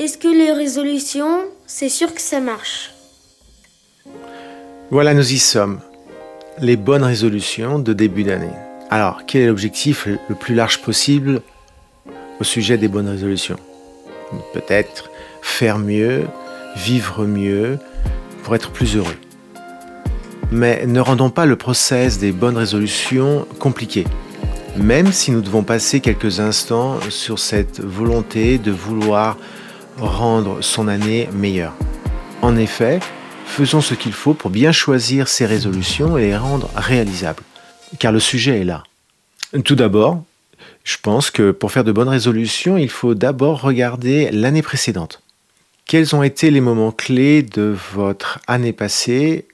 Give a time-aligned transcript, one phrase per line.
[0.00, 2.94] est-ce que les résolutions, c'est sûr que ça marche
[4.90, 5.80] Voilà, nous y sommes.
[6.58, 8.54] Les bonnes résolutions de début d'année.
[8.88, 11.42] Alors, quel est l'objectif le plus large possible
[12.40, 13.58] au sujet des bonnes résolutions?
[14.54, 15.10] Peut-être
[15.42, 16.22] faire mieux,
[16.76, 17.78] vivre mieux,
[18.42, 19.18] pour être plus heureux.
[20.50, 24.06] Mais ne rendons pas le process des bonnes résolutions compliqué,
[24.78, 29.36] même si nous devons passer quelques instants sur cette volonté de vouloir
[30.06, 31.74] rendre son année meilleure.
[32.42, 33.00] En effet,
[33.44, 37.42] faisons ce qu'il faut pour bien choisir ces résolutions et les rendre réalisables,
[37.98, 38.84] car le sujet est là.
[39.64, 40.22] Tout d'abord,
[40.84, 45.22] je pense que pour faire de bonnes résolutions, il faut d'abord regarder l'année précédente.
[45.86, 49.46] Quels ont été les moments clés de votre année passée?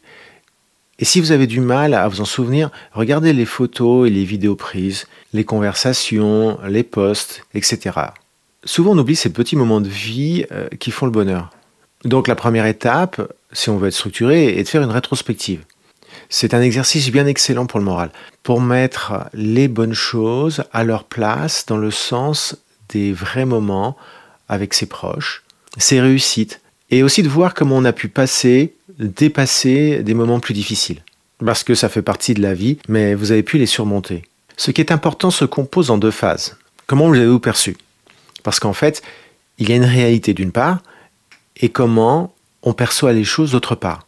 [0.99, 4.25] Et si vous avez du mal à vous en souvenir, regardez les photos et les
[4.25, 7.99] vidéos prises, les conversations, les posts, etc.
[8.67, 11.51] Souvent on oublie ces petits moments de vie euh, qui font le bonheur.
[12.05, 15.65] Donc la première étape, si on veut être structuré, est de faire une rétrospective.
[16.29, 18.11] C'est un exercice bien excellent pour le moral,
[18.43, 22.57] pour mettre les bonnes choses à leur place dans le sens
[22.89, 23.97] des vrais moments
[24.49, 25.45] avec ses proches,
[25.79, 30.55] ses réussites, et aussi de voir comment on a pu passer, dépasser des moments plus
[30.55, 31.03] difficiles.
[31.45, 34.23] Parce que ça fait partie de la vie, mais vous avez pu les surmonter.
[34.57, 36.57] Ce qui est important se compose en deux phases.
[36.87, 37.77] Comment vous avez-vous perçu?
[38.47, 39.03] Parce qu'en fait,
[39.59, 40.79] il y a une réalité d'une part,
[41.57, 44.07] et comment on perçoit les choses d'autre part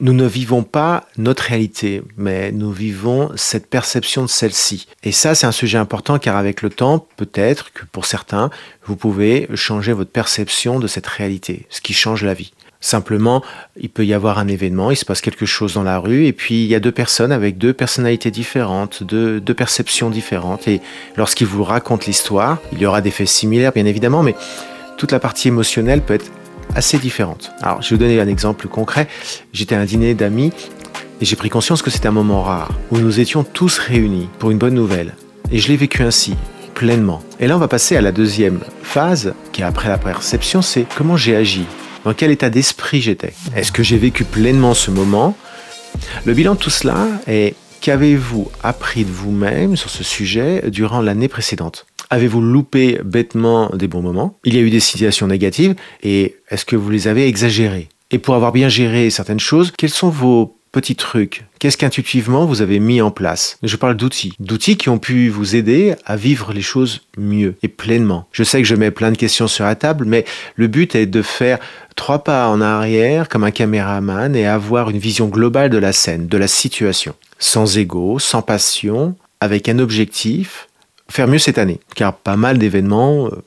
[0.00, 4.88] nous ne vivons pas notre réalité, mais nous vivons cette perception de celle-ci.
[5.04, 8.50] Et ça, c'est un sujet important car avec le temps, peut-être que pour certains,
[8.84, 12.52] vous pouvez changer votre perception de cette réalité, ce qui change la vie.
[12.82, 13.42] Simplement,
[13.80, 16.32] il peut y avoir un événement, il se passe quelque chose dans la rue, et
[16.32, 20.66] puis il y a deux personnes avec deux personnalités différentes, deux, perceptions différentes.
[20.66, 20.80] Et
[21.16, 24.34] lorsqu'ils vous racontent l'histoire, il y aura des faits similaires, bien évidemment, mais
[24.98, 26.32] toute la partie émotionnelle peut être
[26.74, 27.52] assez différentes.
[27.62, 29.06] Alors, je vais vous donner un exemple concret.
[29.52, 30.52] J'étais à un dîner d'amis
[31.20, 34.50] et j'ai pris conscience que c'était un moment rare où nous étions tous réunis pour
[34.50, 35.14] une bonne nouvelle.
[35.52, 36.34] Et je l'ai vécu ainsi,
[36.74, 37.22] pleinement.
[37.38, 40.84] Et là, on va passer à la deuxième phase, qui est après la perception, c'est
[40.96, 41.64] comment j'ai agi,
[42.04, 43.32] dans quel état d'esprit j'étais?
[43.54, 45.36] Est-ce que j'ai vécu pleinement ce moment?
[46.24, 51.28] Le bilan de tout cela est qu'avez-vous appris de vous-même sur ce sujet durant l'année
[51.28, 51.86] précédente?
[52.10, 54.38] Avez-vous loupé bêtement des bons moments?
[54.44, 57.88] Il y a eu des situations négatives et est-ce que vous les avez exagérées?
[58.10, 62.60] Et pour avoir bien géré certaines choses, quels sont vos petits trucs Qu'est-ce qu'intuitivement vous
[62.60, 63.58] avez mis en place?
[63.62, 64.32] Je parle d'outils.
[64.40, 68.26] D'outils qui ont pu vous aider à vivre les choses mieux et pleinement.
[68.32, 70.24] Je sais que je mets plein de questions sur la table, mais
[70.56, 71.60] le but est de faire
[71.94, 76.26] trois pas en arrière comme un caméraman et avoir une vision globale de la scène,
[76.26, 77.14] de la situation.
[77.38, 80.68] Sans ego, sans passion, avec un objectif
[81.08, 83.42] faire mieux cette année, car pas mal d'événements euh,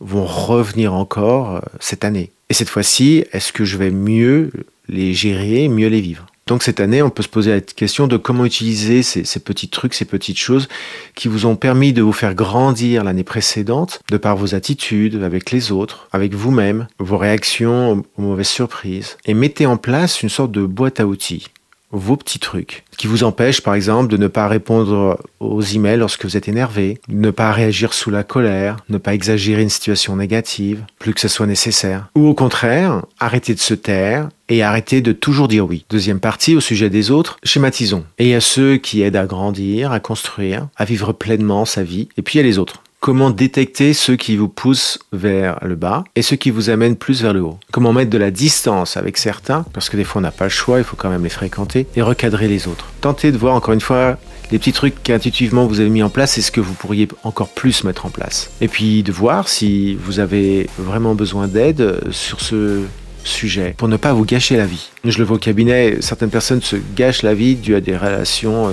[0.00, 2.30] vont revenir encore euh, cette année.
[2.48, 4.52] Et cette fois-ci, est-ce que je vais mieux
[4.88, 6.26] les gérer, mieux les vivre?
[6.48, 9.92] Donc cette année, on peut se poser la question de comment utiliser ces, petits trucs,
[9.92, 10.66] ces petites choses
[11.14, 15.50] qui vous ont permis de vous faire grandir l'année précédente, de par vos attitudes avec
[15.50, 20.50] les autres, avec vous-même, vos réactions aux mauvaises surprises, et mettez en place une sorte
[20.50, 21.48] de boîte à outils
[21.90, 26.24] vos petits trucs qui vous empêchent par exemple de ne pas répondre aux emails lorsque
[26.24, 30.84] vous êtes énervé, ne pas réagir sous la colère, ne pas exagérer une situation négative,
[30.98, 32.08] plus que ce soit nécessaire.
[32.16, 35.84] Ou au contraire, arrêter de se taire et arrêter de toujours dire oui.
[35.88, 38.04] Deuxième partie, au sujet des autres, schématisons.
[38.18, 41.84] Et il y a ceux qui aident à grandir, à construire, à vivre pleinement sa
[41.84, 42.82] vie, et puis il y a les autres.
[43.00, 47.22] Comment détecter ceux qui vous poussent vers le bas et ceux qui vous amènent plus
[47.22, 50.22] vers le haut Comment mettre de la distance avec certains, parce que des fois on
[50.22, 52.86] n'a pas le choix, il faut quand même les fréquenter, et recadrer les autres.
[53.00, 54.18] Tentez de voir encore une fois
[54.50, 57.48] les petits trucs qu'intuitivement vous avez mis en place et ce que vous pourriez encore
[57.48, 58.50] plus mettre en place.
[58.60, 62.82] Et puis de voir si vous avez vraiment besoin d'aide sur ce
[63.28, 64.90] sujet pour ne pas vous gâcher la vie.
[65.04, 68.68] Je le vois au cabinet, certaines personnes se gâchent la vie dû à des relations
[68.68, 68.72] euh,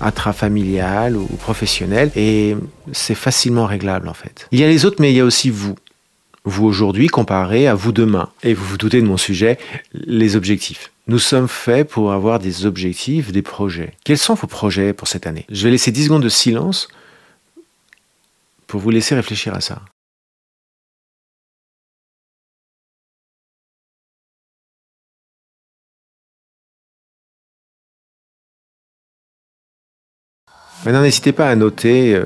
[0.00, 2.56] intrafamiliales ou professionnelles et
[2.92, 4.46] c'est facilement réglable en fait.
[4.52, 5.74] Il y a les autres mais il y a aussi vous.
[6.46, 8.28] Vous aujourd'hui comparé à vous demain.
[8.42, 9.58] Et vous vous doutez de mon sujet,
[9.94, 10.92] les objectifs.
[11.06, 13.94] Nous sommes faits pour avoir des objectifs, des projets.
[14.04, 15.46] Quels sont vos projets pour cette année?
[15.50, 16.88] Je vais laisser 10 secondes de silence
[18.66, 19.80] pour vous laisser réfléchir à ça.
[30.84, 32.24] Maintenant, n'hésitez pas à noter euh,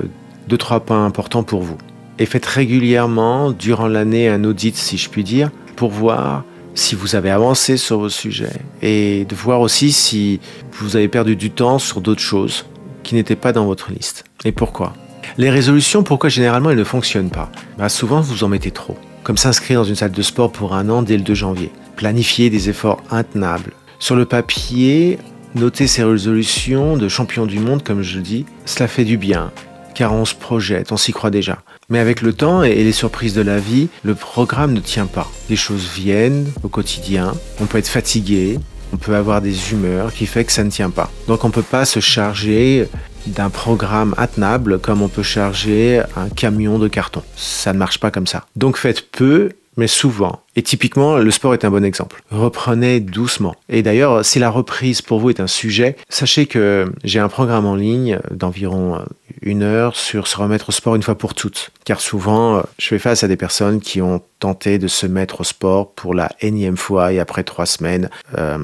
[0.49, 1.79] deux, trois points importants pour vous.
[2.19, 6.45] Et faites régulièrement, durant l'année, un audit, si je puis dire, pour voir
[6.75, 10.41] si vous avez avancé sur vos sujets et de voir aussi si
[10.73, 12.67] vous avez perdu du temps sur d'autres choses
[13.03, 14.25] qui n'étaient pas dans votre liste.
[14.45, 14.95] Et pourquoi?
[15.37, 17.51] Les résolutions, pourquoi généralement elles ne fonctionnent pas?
[17.79, 18.97] Bah, Souvent, vous en mettez trop
[19.29, 21.71] comme s'inscrire dans une salle de sport pour un an dès le 2 janvier.
[21.97, 23.73] Planifier des efforts intenables.
[23.99, 25.19] Sur le papier,
[25.55, 29.51] noter ses résolutions de champion du monde, comme je dis, cela fait du bien,
[29.95, 31.59] car on se projette, on s'y croit déjà.
[31.89, 35.31] Mais avec le temps et les surprises de la vie, le programme ne tient pas.
[35.49, 38.59] Les choses viennent au quotidien, on peut être fatigué,
[38.93, 41.11] on peut avoir des humeurs qui fait que ça ne tient pas.
[41.27, 42.89] Donc on ne peut pas se charger
[43.27, 47.23] d'un programme intenable comme on peut charger un camion de carton.
[47.37, 48.47] Ça ne marche pas comme ça.
[48.57, 50.43] Donc faites peu mais souvent.
[50.57, 52.23] Et typiquement, le sport est un bon exemple.
[52.31, 53.55] Reprenez doucement.
[53.69, 57.65] Et d'ailleurs, si la reprise pour vous est un sujet, sachez que j'ai un programme
[57.65, 59.01] en ligne d'environ
[59.41, 61.71] une heure sur se remettre au sport une fois pour toutes.
[61.85, 65.45] Car souvent, je fais face à des personnes qui ont tenté de se mettre au
[65.45, 68.11] sport pour la énième fois et après trois semaines.
[68.37, 68.59] Euh,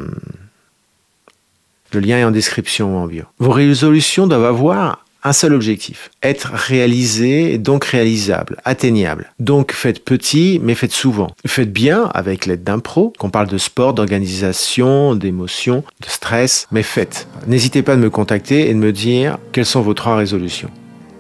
[1.93, 3.23] le lien est en description en bio.
[3.39, 9.33] Vos résolutions doivent avoir un seul objectif, être réalisé, donc réalisable, atteignable.
[9.41, 11.31] Donc faites petit, mais faites souvent.
[11.47, 16.83] Faites bien avec l'aide d'un pro, qu'on parle de sport, d'organisation, d'émotion, de stress, mais
[16.83, 17.27] faites.
[17.47, 20.71] N'hésitez pas à me contacter et de me dire quelles sont vos trois résolutions.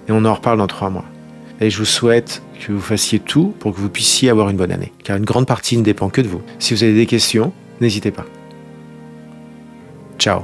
[0.09, 1.07] Et on en reparle dans trois mois.
[1.61, 4.73] Et je vous souhaite que vous fassiez tout pour que vous puissiez avoir une bonne
[4.73, 6.43] année, car une grande partie ne dépend que de vous.
[6.59, 8.27] Si vous avez des questions, n'hésitez pas.
[10.19, 10.43] Ciao